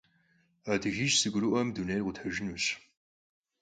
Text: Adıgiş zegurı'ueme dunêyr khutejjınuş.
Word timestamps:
Adıgiş 0.71 1.13
zegurı'ueme 1.21 1.71
dunêyr 1.75 2.01
khutejjınuş. 2.05 2.65